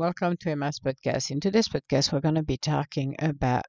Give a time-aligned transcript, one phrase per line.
[0.00, 1.30] welcome to Emma's podcast.
[1.30, 3.66] In today's podcast, we're going to be talking about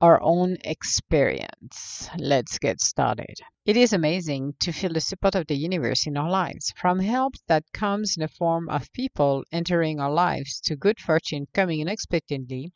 [0.00, 2.10] our own experience.
[2.18, 3.36] Let's get started.
[3.64, 7.34] It is amazing to feel the support of the universe in our lives, from help
[7.46, 12.72] that comes in the form of people entering our lives to good fortune coming unexpectedly.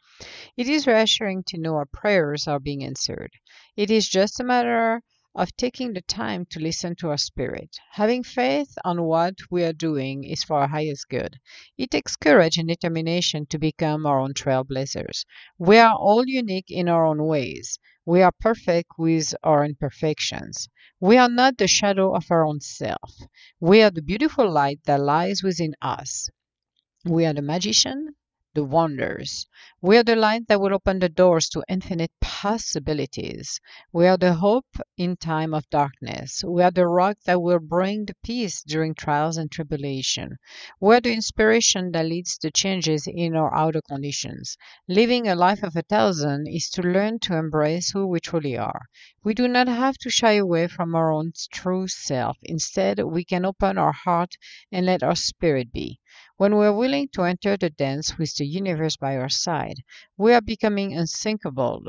[0.56, 3.32] It is reassuring to know our prayers are being answered.
[3.76, 5.02] It is just a matter
[5.36, 7.76] of taking the time to listen to our spirit.
[7.92, 11.38] Having faith on what we are doing is for our highest good.
[11.76, 15.26] It takes courage and determination to become our own trailblazers.
[15.58, 17.78] We are all unique in our own ways.
[18.06, 20.68] We are perfect with our imperfections.
[21.00, 23.12] We are not the shadow of our own self.
[23.60, 26.30] We are the beautiful light that lies within us.
[27.04, 28.14] We are the magician,
[28.54, 29.46] the wonders.
[29.82, 33.60] We are the light that will open the doors to infinite possibilities.
[33.92, 34.64] We are the hope
[34.96, 36.42] in time of darkness.
[36.42, 40.38] We are the rock that will bring the peace during trials and tribulation.
[40.80, 44.56] We are the inspiration that leads to changes in our outer conditions.
[44.88, 48.86] Living a life of a thousand is to learn to embrace who we truly are.
[49.22, 52.38] We do not have to shy away from our own true self.
[52.42, 54.36] Instead, we can open our heart
[54.72, 56.00] and let our spirit be.
[56.38, 59.65] When we are willing to enter the dance with the universe by our side,
[60.16, 61.82] we are becoming unsinkable,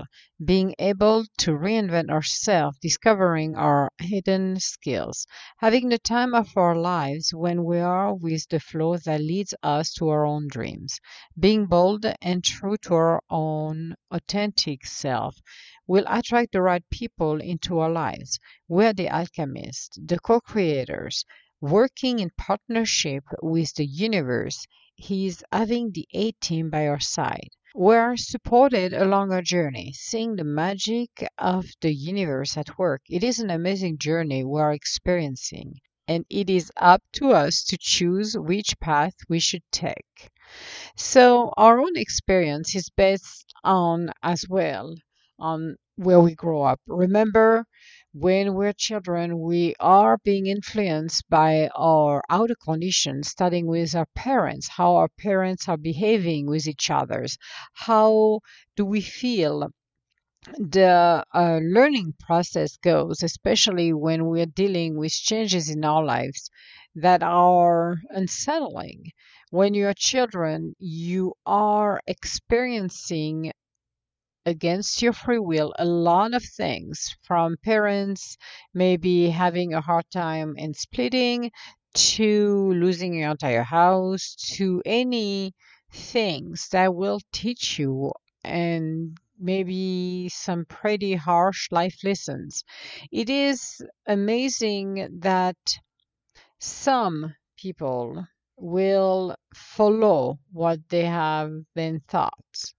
[0.43, 7.33] being able to reinvent ourselves, discovering our hidden skills, having the time of our lives
[7.33, 10.99] when we are with the flow that leads us to our own dreams,
[11.39, 15.37] being bold and true to our own authentic self
[15.87, 18.39] will attract the right people into our lives.
[18.67, 21.25] We are the alchemists, the co creators,
[21.61, 27.49] working in partnership with the universe, he is having the A team by our side.
[27.77, 33.03] We are supported along our journey, seeing the magic of the universe at work.
[33.09, 37.77] It is an amazing journey we are experiencing, and it is up to us to
[37.79, 40.29] choose which path we should take.
[40.97, 44.95] So, our own experience is based on as well
[45.39, 46.81] on where we grow up.
[46.87, 47.65] Remember,
[48.19, 54.67] when we're children, we are being influenced by our outer conditions, starting with our parents,
[54.67, 57.25] how our parents are behaving with each other,
[57.73, 58.39] how
[58.75, 59.69] do we feel
[60.57, 66.49] the uh, learning process goes, especially when we're dealing with changes in our lives
[66.95, 69.11] that are unsettling.
[69.51, 73.51] When you're children, you are experiencing
[74.47, 78.37] against your free will a lot of things from parents
[78.73, 81.51] maybe having a hard time in splitting
[81.93, 85.53] to losing your entire house to any
[85.91, 88.11] things that will teach you
[88.43, 92.63] and maybe some pretty harsh life lessons.
[93.11, 95.57] It is amazing that
[96.59, 98.25] some people
[98.55, 102.73] will follow what they have been taught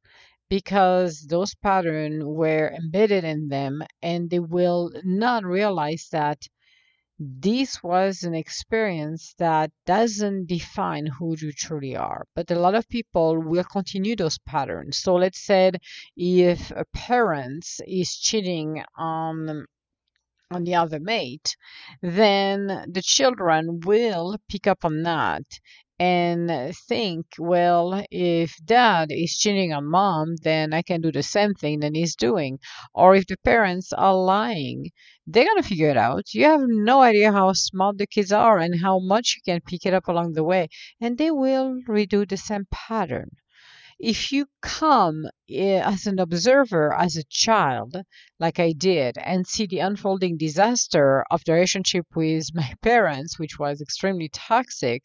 [0.49, 6.47] because those patterns were embedded in them and they will not realize that
[7.19, 12.25] this was an experience that doesn't define who you truly are.
[12.35, 14.99] But a lot of people will continue those patterns.
[14.99, 15.73] So let's say
[16.17, 19.67] if a parent is cheating on
[20.51, 21.57] on the other mate,
[22.01, 25.43] then the children will pick up on that
[26.01, 31.55] and think, well, if dad is cheating on mom, then I can do the same
[31.55, 32.59] thing that he's doing.
[32.95, 34.91] Or if the parents are lying,
[35.27, 36.33] they're going to figure it out.
[36.33, 39.87] You have no idea how smart the kids are and how much you can pick
[39.87, 40.69] it up along the way.
[41.01, 43.31] And they will redo the same pattern.
[43.99, 47.97] If you come eh, as an observer, as a child,
[48.39, 53.59] like I did, and see the unfolding disaster of the relationship with my parents, which
[53.59, 55.03] was extremely toxic,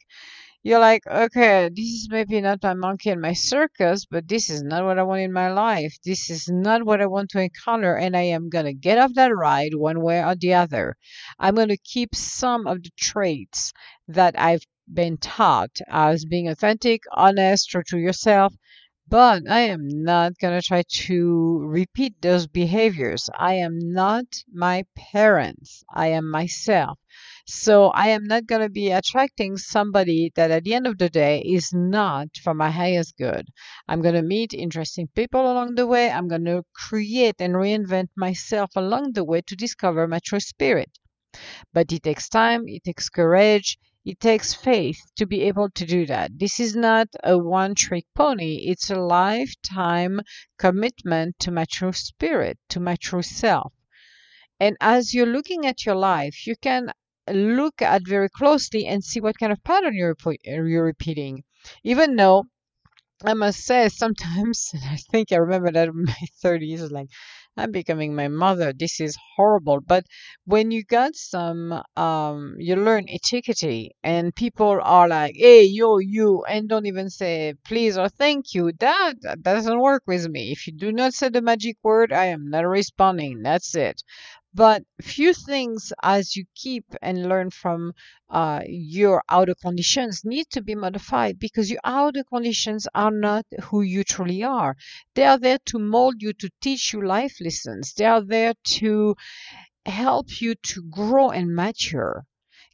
[0.63, 4.63] you're like, okay, this is maybe not my monkey and my circus, but this is
[4.63, 5.97] not what I want in my life.
[6.05, 9.13] This is not what I want to encounter, and I am going to get off
[9.15, 10.95] that ride one way or the other.
[11.39, 13.73] I'm going to keep some of the traits
[14.07, 18.53] that I've been taught as being authentic, honest, true to yourself,
[19.07, 23.29] but I am not going to try to repeat those behaviors.
[23.37, 25.83] I am not my parents.
[25.93, 26.97] I am myself.
[27.45, 31.09] So I am not going to be attracting somebody that at the end of the
[31.09, 33.47] day is not for my highest good.
[33.87, 36.09] I'm going to meet interesting people along the way.
[36.09, 40.89] I'm going to create and reinvent myself along the way to discover my true spirit.
[41.73, 46.05] But it takes time, it takes courage, it takes faith to be able to do
[46.05, 46.37] that.
[46.37, 50.21] This is not a one trick pony, it's a lifetime
[50.57, 53.73] commitment to my true spirit, to my true self.
[54.59, 56.91] And as you're looking at your life, you can
[57.27, 61.43] look at very closely and see what kind of pattern you're, you're repeating.
[61.83, 62.45] Even though
[63.25, 67.07] I must say, sometimes, I think I remember that in my 30s, like,
[67.57, 68.73] I'm becoming my mother.
[68.73, 69.79] This is horrible.
[69.81, 70.05] But
[70.45, 76.43] when you got some, um, you learn etiquette, and people are like, hey, yo, you,
[76.49, 78.71] and don't even say please or thank you.
[78.79, 80.51] That, that doesn't work with me.
[80.51, 83.41] If you do not say the magic word, I am not responding.
[83.43, 84.01] That's it.
[84.55, 87.93] But few things as you keep and learn from
[88.29, 93.81] uh, your outer conditions need to be modified because your outer conditions are not who
[93.81, 94.75] you truly are.
[95.15, 97.93] They are there to mold you, to teach you life lessons.
[97.93, 99.15] They are there to
[99.85, 102.25] help you to grow and mature.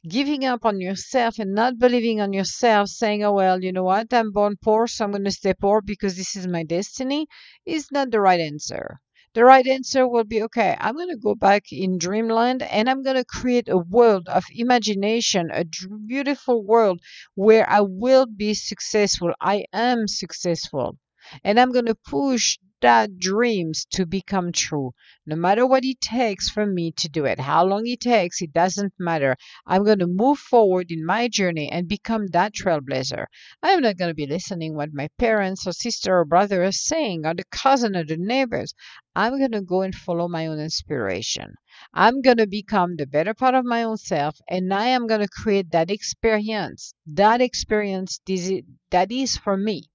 [0.08, 4.12] Giving up on yourself and not believing on yourself, saying, oh, well, you know what,
[4.12, 7.26] I'm born poor, so I'm going to stay poor because this is my destiny,
[7.66, 9.00] is not the right answer.
[9.34, 13.02] The right answer will be okay, I'm going to go back in dreamland and I'm
[13.02, 15.64] going to create a world of imagination, a
[16.06, 17.00] beautiful world
[17.34, 19.32] where I will be successful.
[19.40, 20.96] I am successful.
[21.42, 24.92] And I'm going to push that dreams to become true.
[25.26, 28.52] No matter what it takes for me to do it, how long it takes, it
[28.52, 29.36] doesn't matter.
[29.66, 33.26] I'm going to move forward in my journey and become that trailblazer.
[33.62, 37.26] I'm not going to be listening what my parents or sister or brother are saying
[37.26, 38.74] or the cousin or the neighbors.
[39.14, 41.54] I'm going to go and follow my own inspiration.
[41.92, 45.20] I'm going to become the better part of my own self and I am going
[45.20, 46.94] to create that experience.
[47.06, 48.20] That experience
[48.90, 49.89] that is for me.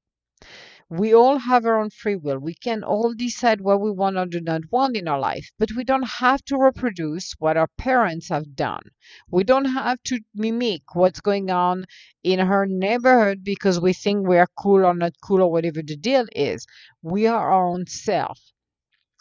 [0.89, 2.39] We all have our own free will.
[2.39, 5.71] We can all decide what we want or do not want in our life, but
[5.73, 8.81] we don't have to reproduce what our parents have done.
[9.29, 11.85] We don't have to mimic what's going on
[12.23, 15.97] in her neighborhood because we think we are cool or not cool or whatever the
[15.97, 16.65] deal is.
[17.03, 18.39] We are our own self.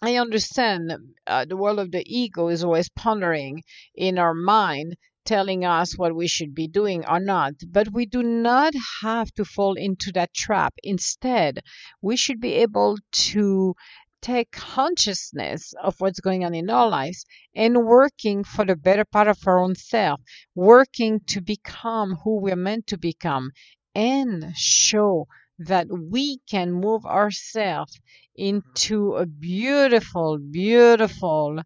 [0.02, 0.92] I understand
[1.26, 3.64] uh, the world of the ego is always pondering
[3.94, 7.54] in our mind telling us what we should be doing or not.
[7.68, 10.74] But we do not have to fall into that trap.
[10.82, 11.60] Instead,
[12.02, 12.98] we should be able
[13.32, 13.74] to
[14.20, 19.28] take consciousness of what's going on in our lives and working for the better part
[19.28, 20.20] of our own self,
[20.54, 23.50] working to become who we're meant to become
[23.94, 25.26] and show
[25.58, 28.00] that we can move ourselves
[28.34, 31.60] into a beautiful, beautiful,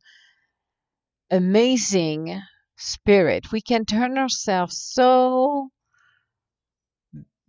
[1.31, 2.41] amazing
[2.79, 3.53] spirit.
[3.53, 5.71] We can turn ourselves so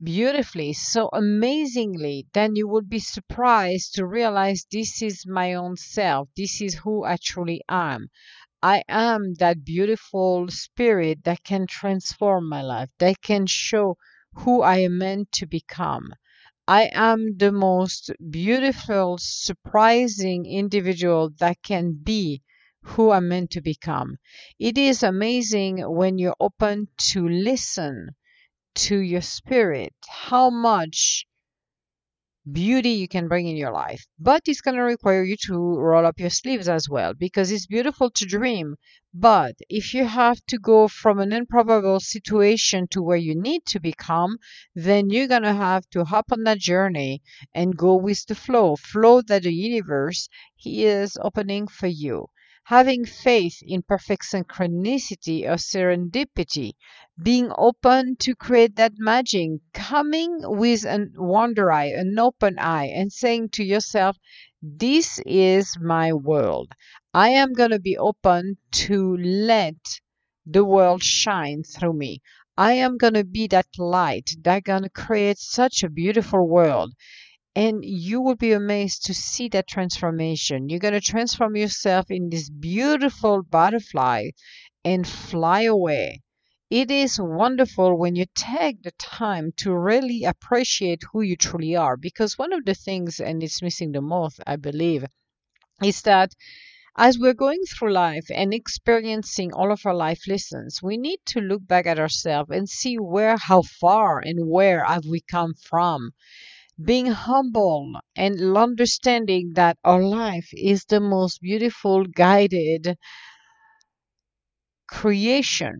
[0.02, 6.30] beautifully, so amazingly, then you would be surprised to realize this is my own self.
[6.36, 8.10] This is who I truly am.
[8.62, 13.98] I am that beautiful spirit that can transform my life, that can show
[14.34, 16.14] who I am meant to become.
[16.68, 22.42] I am the most beautiful, surprising individual that can be
[22.90, 24.18] who I'm meant to become.
[24.58, 28.16] It is amazing when you're open to listen
[28.76, 31.26] to your spirit, how much
[32.52, 34.06] beauty you can bring in your life.
[34.18, 37.68] But it's going to require you to roll up your sleeves as well because it's
[37.68, 38.76] beautiful to dream.
[39.14, 43.80] But if you have to go from an improbable situation to where you need to
[43.80, 44.38] become,
[44.74, 47.22] then you're going to have to hop on that journey
[47.54, 50.28] and go with the flow, flow that the universe
[50.66, 52.28] is opening for you
[52.66, 56.74] having faith in perfect synchronicity or serendipity,
[57.22, 63.12] being open to create that magic, coming with a wonder eye, an open eye, and
[63.12, 64.18] saying to yourself,
[64.62, 66.74] This is my world.
[67.14, 70.00] I am going to be open to let
[70.46, 72.22] the world shine through me.
[72.58, 76.94] I am going to be that light that going to create such a beautiful world
[77.56, 80.70] and you will be amazed to see that transformation.
[80.70, 84.30] You're going to transform yourself in this beautiful butterfly
[84.86, 86.22] and fly away.
[86.70, 91.98] It is wonderful when you take the time to really appreciate who you truly are
[91.98, 95.06] because one of the things, and it's missing the most, I believe,
[95.84, 96.36] is that
[96.96, 101.40] as we're going through life and experiencing all of our life lessons, we need to
[101.40, 106.12] look back at ourselves and see where, how far, and where have we come from
[106.82, 112.98] being humble and understanding that our life is the most beautiful guided
[114.88, 115.78] creation.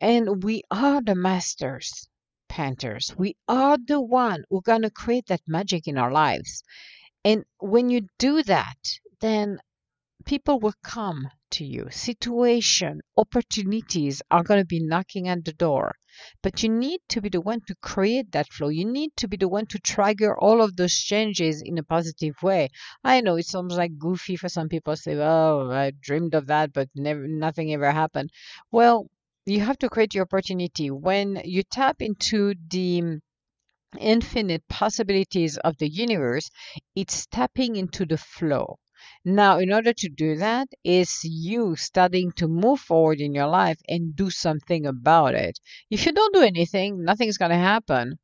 [0.00, 2.08] And we are the masters
[2.48, 6.62] painters we are the one who to create that magic in our lives.
[7.24, 8.76] And when you do that
[9.20, 9.58] then
[10.26, 11.88] people will come to you.
[11.90, 15.94] Situation, opportunities are going to be knocking at the door.
[16.42, 18.68] But you need to be the one to create that flow.
[18.68, 22.34] You need to be the one to trigger all of those changes in a positive
[22.42, 22.68] way.
[23.04, 26.72] I know it sounds like goofy for some people say, "Oh, I dreamed of that,
[26.72, 28.30] but never nothing ever happened."
[28.70, 29.08] Well,
[29.46, 30.90] you have to create your opportunity.
[30.90, 33.20] When you tap into the
[33.98, 36.50] infinite possibilities of the universe,
[36.94, 38.78] it's tapping into the flow.
[39.24, 43.80] Now, in order to do that, it's you starting to move forward in your life
[43.88, 45.58] and do something about it.
[45.90, 48.18] If you don't do anything, nothing's going to happen.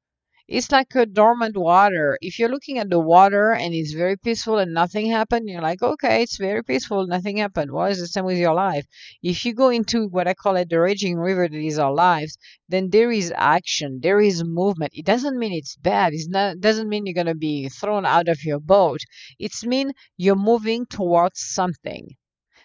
[0.49, 2.19] It's like a dormant water.
[2.21, 5.81] If you're looking at the water and it's very peaceful and nothing happened, you're like,
[5.81, 7.71] okay, it's very peaceful, nothing happened.
[7.71, 8.85] Well, it's the same with your life.
[9.23, 12.37] If you go into what I call it the raging river that is our lives,
[12.69, 14.93] then there is action, there is movement.
[14.95, 16.15] It doesn't mean it's bad.
[16.15, 19.01] It doesn't mean you're gonna be thrown out of your boat.
[19.39, 22.17] It's mean you're moving towards something.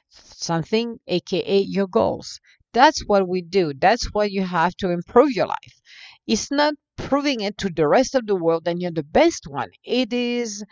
[0.10, 2.40] Something aka your goals.
[2.72, 3.74] That's what we do.
[3.74, 5.82] That's what you have to improve your life.
[6.26, 9.70] It's not proving it to the rest of the world that you're the best one.
[9.84, 10.64] It is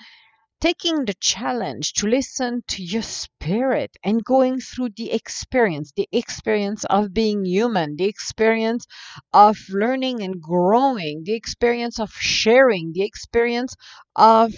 [0.61, 6.85] taking the challenge to listen to your spirit and going through the experience, the experience
[6.85, 8.85] of being human, the experience
[9.33, 13.75] of learning and growing, the experience of sharing, the experience
[14.15, 14.53] of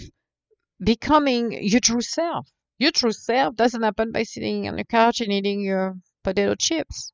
[0.82, 2.48] becoming your true self.
[2.78, 7.12] Your true self doesn't happen by sitting on the couch and eating your potato chips.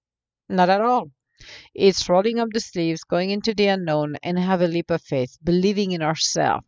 [0.49, 1.11] Not at all.
[1.75, 5.39] It's rolling up the sleeves, going into the unknown, and have a leap of faith,
[5.43, 6.67] believing in ourselves.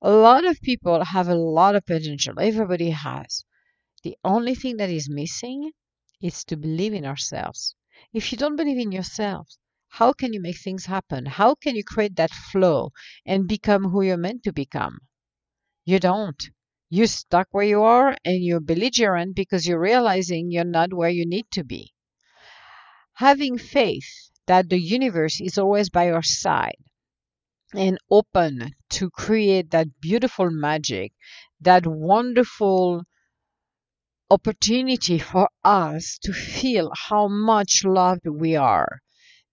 [0.00, 2.38] A lot of people have a lot of potential.
[2.38, 3.44] Everybody has.
[4.02, 5.72] The only thing that is missing
[6.20, 7.74] is to believe in ourselves.
[8.12, 9.48] If you don't believe in yourself,
[9.88, 11.26] how can you make things happen?
[11.26, 12.92] How can you create that flow
[13.26, 15.00] and become who you're meant to become?
[15.84, 16.50] You don't.
[16.90, 21.26] You're stuck where you are and you're belligerent because you're realizing you're not where you
[21.26, 21.92] need to be
[23.22, 26.82] having faith that the universe is always by our side
[27.72, 31.12] and open to create that beautiful magic,
[31.60, 33.04] that wonderful
[34.28, 38.98] opportunity for us to feel how much loved we are.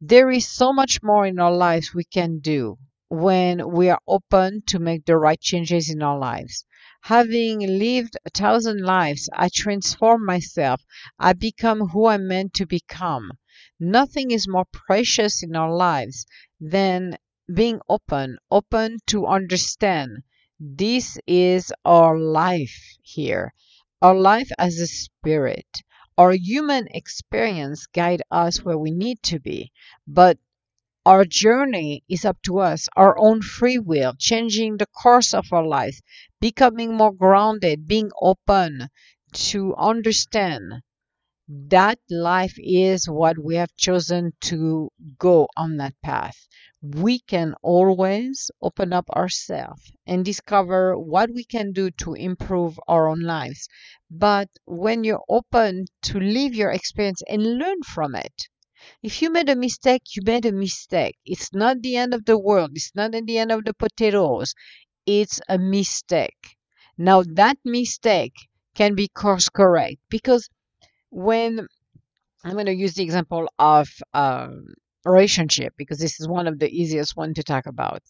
[0.02, 4.64] There is so much more in our lives we can do when we are open
[4.68, 6.66] to make the right changes in our lives.
[7.04, 10.82] Having lived a thousand lives, I transform myself.
[11.20, 13.32] I become who I'm meant to become.
[13.80, 16.26] Nothing is more precious in our lives
[16.60, 17.18] than
[17.54, 20.24] being open, open to understand
[20.60, 23.54] this is our life here.
[24.02, 25.82] Our life as a spirit.
[26.18, 29.72] Our human experience guide us where we need to be,
[30.08, 30.38] but
[31.06, 35.66] our journey is up to us, our own free will, changing the course of our
[35.66, 36.00] life,
[36.40, 38.90] becoming more grounded, being open
[39.34, 40.82] to understand
[41.50, 46.48] that life is what we have chosen to go on that path.
[46.82, 53.10] We can always open up ourselves and discover what we can do to improve our
[53.10, 53.68] own lives.
[54.10, 58.48] But when you're open to live your experience and learn from it,
[59.04, 61.18] if you made a mistake, you made a mistake.
[61.26, 62.72] It's not the end of the world.
[62.76, 64.56] It's not the end of the potatoes.
[65.06, 66.58] It's a mistake.
[66.98, 68.36] Now, that mistake
[68.76, 70.50] can be course correct because
[71.10, 71.68] when
[72.44, 74.66] I'm going to use the example of um,
[75.06, 78.04] relationship because this is one of the easiest one to talk about.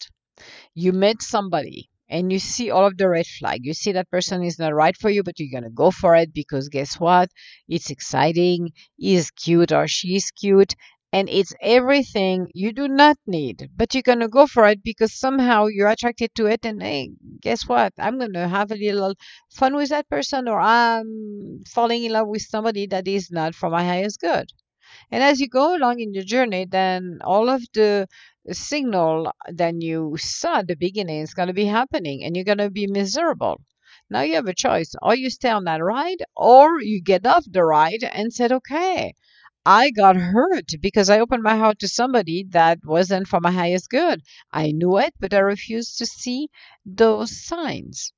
[0.74, 3.62] You met somebody and you see all of the red flag.
[3.64, 6.34] You see that person is not right for you, but you're gonna go for it
[6.34, 7.30] because guess what?
[7.68, 8.72] It's exciting.
[8.98, 10.76] He's cute or she's cute,
[11.12, 15.14] and it's everything you do not need, but you're going to go for it because
[15.14, 16.66] somehow you're attracted to it.
[16.66, 17.12] And hey,
[17.42, 17.94] guess what?
[17.98, 19.16] I'm going to have a little
[19.50, 23.70] fun with that person, or I'm falling in love with somebody that is not for
[23.70, 24.52] my highest good.
[25.12, 28.08] And as you go along in your journey, then all of the
[28.52, 32.58] signal that you saw at the beginning is going to be happening and you're going
[32.60, 33.62] to be miserable.
[34.10, 34.94] Now you have a choice.
[35.02, 39.14] Or you stay on that ride, or you get off the ride and said, okay,
[39.66, 43.90] I got hurt because I opened my heart to somebody that wasn't for my highest
[43.90, 44.22] good.
[44.52, 46.50] I knew it, but I refused to see
[46.86, 48.12] those signs.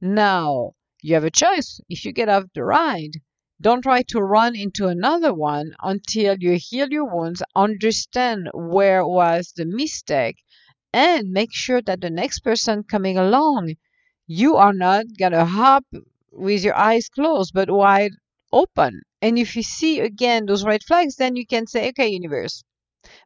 [0.00, 1.80] Now, you have a choice.
[1.88, 3.20] If you get off the ride,
[3.60, 9.52] don't try to run into another one until you heal your wounds, understand where was
[9.56, 10.36] the mistake,
[10.92, 13.74] and make sure that the next person coming along,
[14.26, 15.84] you are not gonna hop
[16.32, 18.12] with your eyes closed but wide
[18.54, 19.02] open.
[19.20, 22.62] And if you see again those red flags, then you can say, okay, universe,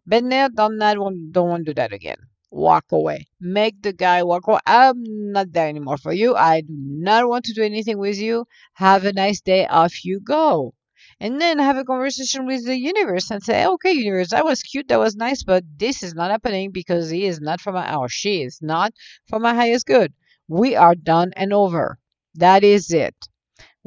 [0.07, 2.17] been there, done that, don't want to do that again.
[2.51, 3.29] Walk away.
[3.41, 4.61] Make the guy walk away.
[4.67, 6.35] I'm not there anymore for you.
[6.35, 8.47] I do not want to do anything with you.
[8.75, 9.67] Have a nice day.
[9.67, 10.75] Off you go.
[11.21, 14.89] And then have a conversation with the universe and say, okay, universe, that was cute,
[14.89, 18.09] that was nice, but this is not happening because he is not for my, or
[18.09, 18.93] she is not
[19.29, 20.13] for my highest good.
[20.49, 21.99] We are done and over.
[22.35, 23.15] That is it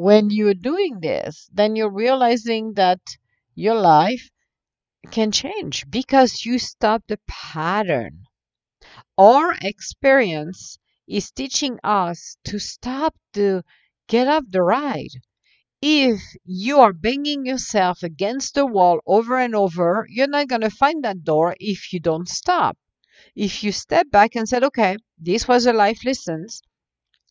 [0.01, 3.01] when you're doing this, then you're realizing that
[3.55, 4.29] your life
[5.11, 8.23] can change because you stop the pattern
[9.17, 10.77] Our experience
[11.07, 13.63] is teaching us to stop to
[14.09, 15.11] get off the ride.
[15.81, 20.71] If you are banging yourself against the wall over and over, you're not going to
[20.71, 22.77] find that door if you don't stop.
[23.35, 26.47] If you step back and said, okay, this was a life lesson,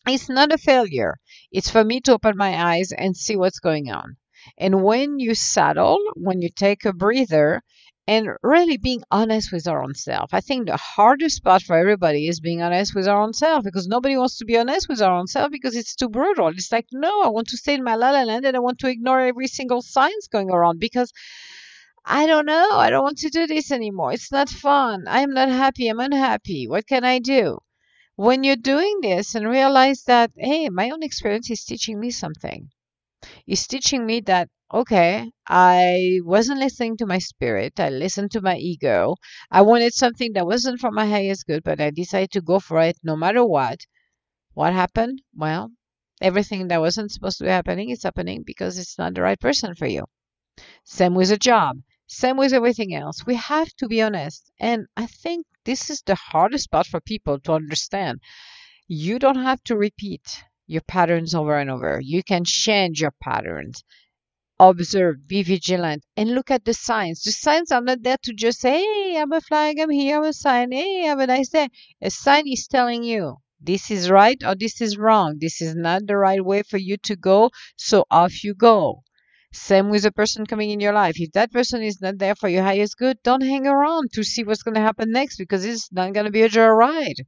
[0.07, 1.17] it's not a failure.
[1.51, 4.17] It's for me to open my eyes and see what's going on.
[4.57, 7.61] And when you settle, when you take a breather,
[8.07, 10.33] and really being honest with our own self.
[10.33, 13.87] I think the hardest part for everybody is being honest with our own self because
[13.87, 16.47] nobody wants to be honest with our own self because it's too brutal.
[16.47, 18.79] It's like, no, I want to stay in my la la land and I want
[18.79, 21.13] to ignore every single signs going around because
[22.03, 22.69] I don't know.
[22.71, 24.11] I don't want to do this anymore.
[24.13, 25.07] It's not fun.
[25.07, 25.87] I am not happy.
[25.87, 26.67] I'm unhappy.
[26.67, 27.59] What can I do?
[28.25, 32.69] When you're doing this and realize that, hey, my own experience is teaching me something.
[33.47, 37.79] It's teaching me that okay, I wasn't listening to my spirit.
[37.79, 39.15] I listened to my ego.
[39.51, 42.81] I wanted something that wasn't for my highest good, but I decided to go for
[42.81, 43.79] it no matter what.
[44.53, 45.21] What happened?
[45.35, 45.71] Well,
[46.21, 49.75] everything that wasn't supposed to be happening is happening because it's not the right person
[49.75, 50.05] for you.
[50.85, 51.79] Same with a job.
[52.11, 53.25] Same with everything else.
[53.25, 54.51] We have to be honest.
[54.59, 58.19] And I think this is the hardest part for people to understand.
[58.87, 61.99] You don't have to repeat your patterns over and over.
[62.03, 63.83] You can change your patterns
[64.59, 67.23] observe, be vigilant, and look at the signs.
[67.23, 70.25] The signs are not there to just say, hey, I'm a flag, I'm here, I'm
[70.25, 71.69] a sign, hey, have a nice day.
[72.01, 75.37] A sign is telling you this is right or this is wrong.
[75.39, 79.03] This is not the right way for you to go, so off you go.
[79.53, 81.15] Same with the person coming in your life.
[81.19, 84.43] If that person is not there for your highest good, don't hang around to see
[84.43, 87.25] what's going to happen next because it's not going to be a joy ride.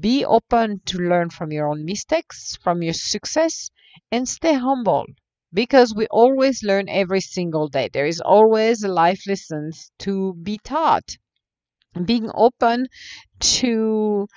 [0.00, 3.70] Be open to learn from your own mistakes, from your success,
[4.10, 5.04] and stay humble
[5.52, 7.88] because we always learn every single day.
[7.92, 11.16] There is always a life lessons to be taught.
[12.04, 12.86] Being open
[13.40, 14.28] to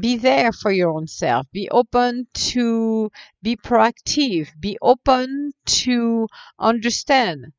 [0.00, 3.10] be there for your own self, be open to
[3.42, 6.26] be proactive, be open to
[6.58, 7.52] understand.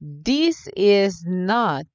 [0.00, 1.86] This is not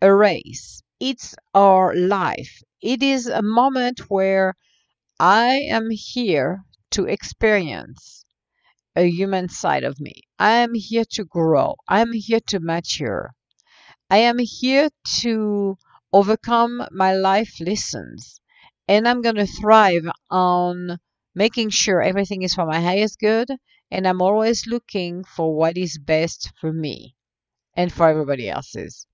[0.00, 2.62] a race, it's our life.
[2.80, 4.54] It is a moment where
[5.18, 8.24] I am here to experience
[8.96, 10.22] a human side of me.
[10.38, 11.76] I am here to grow.
[11.88, 13.32] I am here to mature.
[14.10, 15.78] I am here to
[16.12, 18.41] overcome my life lessons.
[18.92, 20.98] And I'm going to thrive on
[21.34, 23.48] making sure everything is for my highest good.
[23.90, 27.16] And I'm always looking for what is best for me
[27.74, 29.06] and for everybody else's.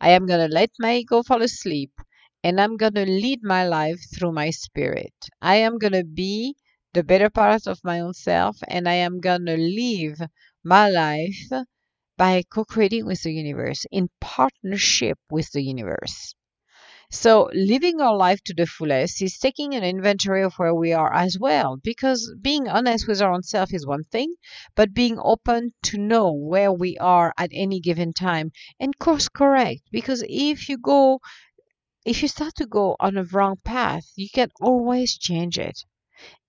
[0.00, 1.92] I am going to let my ego fall asleep
[2.44, 5.14] and I'm going to lead my life through my spirit.
[5.40, 6.56] I am going to be
[6.92, 10.20] the better part of my own self, and I am going to live
[10.62, 11.48] my life
[12.18, 16.34] by co creating with the universe, in partnership with the universe.
[17.14, 21.10] So, living our life to the fullest is taking an inventory of where we are
[21.14, 24.34] as well, because being honest with our own self is one thing,
[24.74, 29.80] but being open to know where we are at any given time and course correct.
[29.90, 31.20] Because if you go,
[32.06, 35.84] if you start to go on a wrong path, you can always change it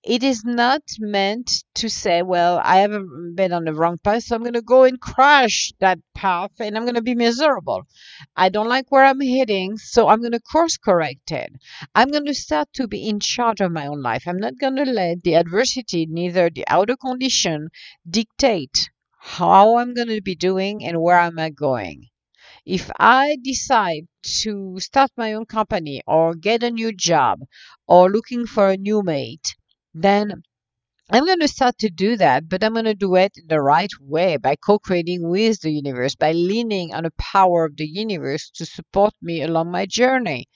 [0.05, 4.35] it is not meant to say, well, I haven't been on the wrong path, so
[4.35, 7.87] I'm going to go and crash that path and I'm going to be miserable.
[8.35, 11.51] I don't like where I'm heading, so I'm going to course correct it.
[11.95, 14.27] I'm going to start to be in charge of my own life.
[14.27, 17.69] I'm not going to let the adversity, neither the outer condition,
[18.07, 22.09] dictate how I'm going to be doing and where am I going.
[22.63, 24.07] If I decide
[24.43, 27.39] to start my own company or get a new job
[27.87, 29.55] or looking for a new mate,
[29.95, 30.43] then
[31.11, 33.61] I'm going to start to do that, but I'm going to do it in the
[33.61, 37.85] right way by co creating with the universe, by leaning on the power of the
[37.85, 40.47] universe to support me along my journey.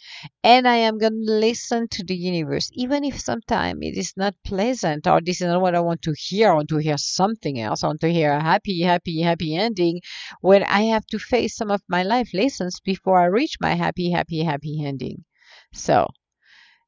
[0.43, 4.35] And I am going to listen to the universe, even if sometimes it is not
[4.43, 6.49] pleasant or this is not what I want to hear.
[6.51, 7.83] I want to hear something else.
[7.83, 10.01] I want to hear a happy, happy, happy ending
[10.41, 14.11] when I have to face some of my life lessons before I reach my happy,
[14.11, 15.23] happy, happy ending.
[15.73, 16.07] So,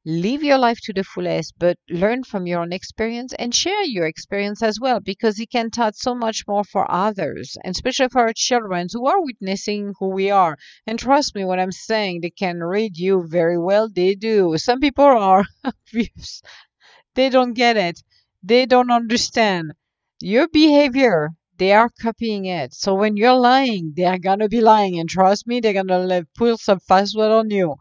[0.04, 4.06] live your life to the fullest, but learn from your own experience and share your
[4.06, 8.22] experience as well because it can touch so much more for others, and especially for
[8.22, 10.56] our children who are witnessing who we are.
[10.86, 14.56] And trust me when I'm saying they can read you very well, they do.
[14.58, 15.44] Some people are
[17.14, 18.00] they don't get it,
[18.42, 19.72] they don't understand
[20.20, 21.30] your behavior.
[21.58, 22.74] They are copying it.
[22.74, 26.58] So when you're lying, they are gonna be lying, and trust me, they're gonna put
[26.58, 27.76] some password on you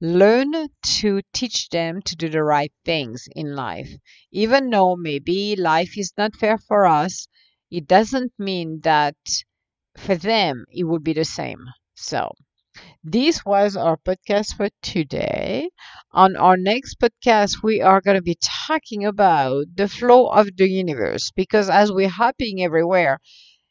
[0.00, 0.52] learn
[1.00, 3.90] to teach them to do the right things in life.
[4.32, 7.28] Even though maybe life is not fair for us,
[7.70, 9.16] it doesn't mean that
[9.96, 11.58] for them it would be the same.
[11.96, 12.30] So
[13.04, 15.70] This was our podcast for today.
[16.12, 20.68] On our next podcast, we are going to be talking about the flow of the
[20.68, 23.20] universe because as we're hopping everywhere,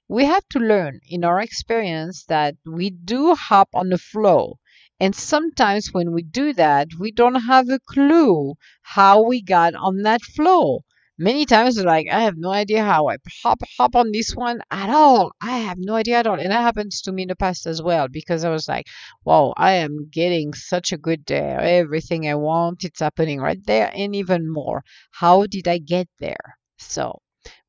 [0.07, 4.59] we have to learn in our experience that we do hop on the flow.
[5.03, 10.01] And sometimes when we do that, we don't have a clue how we got on
[10.03, 10.79] that flow.
[11.17, 14.89] Many times, like, I have no idea how I hop, hop on this one at
[14.89, 15.33] all.
[15.41, 16.39] I have no idea at all.
[16.39, 18.87] And that happens to me in the past as well because I was like,
[19.25, 21.51] wow, I am getting such a good day.
[21.81, 24.83] Everything I want, it's happening right there and even more.
[25.11, 26.57] How did I get there?
[26.79, 27.19] So,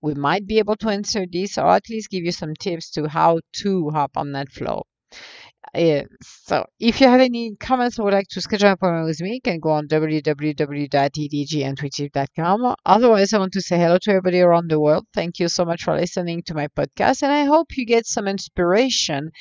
[0.00, 3.08] we might be able to answer this or at least give you some tips to
[3.08, 4.84] how to hop on that flow.
[5.76, 9.34] So if you have any comments or would like to schedule an appointment with me,
[9.34, 12.76] you can go on www.edgintuitive.com.
[12.86, 15.06] Otherwise, I want to say hello to everybody around the world.
[15.12, 18.28] Thank you so much for listening to my podcast, and I hope you get some
[18.28, 19.32] inspiration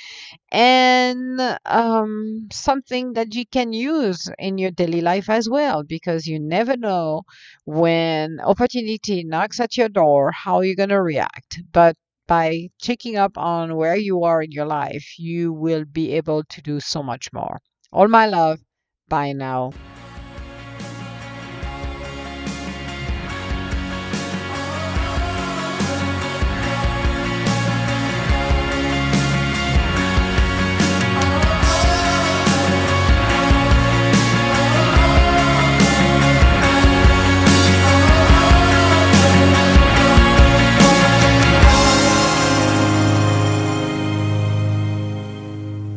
[0.52, 6.40] and um, something that you can use in your daily life as well, because you
[6.40, 7.22] never know
[7.66, 11.60] when opportunity knocks at your door how you're going to react.
[11.72, 11.96] But
[12.34, 16.62] by checking up on where you are in your life, you will be able to
[16.62, 17.60] do so much more.
[17.92, 18.60] All my love.
[19.08, 19.72] Bye now.